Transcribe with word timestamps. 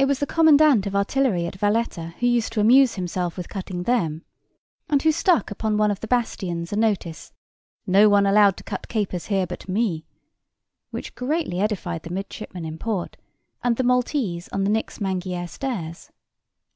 It 0.00 0.06
was 0.06 0.18
the 0.18 0.26
commandant 0.26 0.84
of 0.84 0.96
artillery 0.96 1.46
at 1.46 1.54
Valetta 1.54 2.14
who 2.18 2.26
used 2.26 2.52
to 2.54 2.60
amuse 2.60 2.96
himself 2.96 3.36
with 3.36 3.48
cutting 3.48 3.84
them, 3.84 4.24
and 4.88 5.00
who 5.00 5.12
stuck 5.12 5.48
upon 5.52 5.76
one 5.76 5.92
of 5.92 6.00
the 6.00 6.08
bastions 6.08 6.72
a 6.72 6.76
notice, 6.76 7.32
"No 7.86 8.08
one 8.08 8.26
allowed 8.26 8.56
to 8.56 8.64
cut 8.64 8.88
capers 8.88 9.26
here 9.26 9.46
but 9.46 9.68
me," 9.68 10.06
which 10.90 11.14
greatly 11.14 11.60
edified 11.60 12.02
the 12.02 12.10
midshipmen 12.10 12.64
in 12.64 12.78
port, 12.78 13.16
and 13.62 13.76
the 13.76 13.84
Maltese 13.84 14.48
on 14.48 14.64
the 14.64 14.70
Nix 14.70 14.98
Mangiare 15.00 15.46
stairs. 15.46 16.10